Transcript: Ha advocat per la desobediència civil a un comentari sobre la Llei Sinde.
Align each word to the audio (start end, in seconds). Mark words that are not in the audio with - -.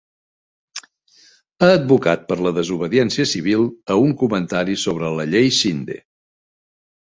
Ha 1.65 1.69
advocat 1.73 2.23
per 2.31 2.39
la 2.47 2.55
desobediència 2.57 3.27
civil 3.35 3.69
a 3.97 4.01
un 4.09 4.19
comentari 4.25 4.81
sobre 4.89 5.15
la 5.21 5.31
Llei 5.35 5.57
Sinde. 5.63 6.03